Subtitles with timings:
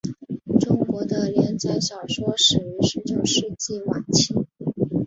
[0.59, 4.33] 中国的连载小说始于十九世纪晚期。